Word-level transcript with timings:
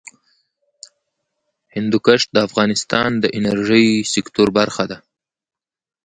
هندوکش 1.75 2.21
د 2.33 2.37
افغانستان 2.47 3.09
د 3.23 3.25
انرژۍ 3.37 3.87
سکتور 4.13 4.47
برخه 4.57 4.83
ده. 4.91 4.97